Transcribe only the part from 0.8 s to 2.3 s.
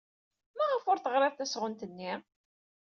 ur teɣrid tasɣunt-nni?